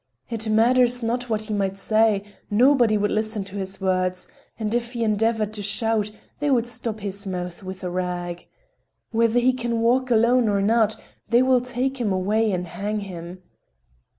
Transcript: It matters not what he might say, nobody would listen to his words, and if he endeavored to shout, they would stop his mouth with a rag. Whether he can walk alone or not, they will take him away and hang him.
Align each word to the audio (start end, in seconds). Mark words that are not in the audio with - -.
It 0.31 0.49
matters 0.49 1.03
not 1.03 1.29
what 1.29 1.43
he 1.45 1.53
might 1.53 1.77
say, 1.77 2.23
nobody 2.49 2.97
would 2.97 3.11
listen 3.11 3.43
to 3.43 3.57
his 3.57 3.79
words, 3.79 4.27
and 4.57 4.73
if 4.73 4.93
he 4.93 5.03
endeavored 5.03 5.53
to 5.53 5.61
shout, 5.61 6.09
they 6.39 6.49
would 6.49 6.65
stop 6.65 7.01
his 7.01 7.27
mouth 7.27 7.61
with 7.61 7.83
a 7.83 7.89
rag. 7.91 8.47
Whether 9.11 9.37
he 9.37 9.53
can 9.53 9.79
walk 9.79 10.09
alone 10.09 10.49
or 10.49 10.59
not, 10.59 10.95
they 11.29 11.43
will 11.43 11.61
take 11.61 12.01
him 12.01 12.11
away 12.11 12.51
and 12.51 12.65
hang 12.65 13.01
him. 13.01 13.43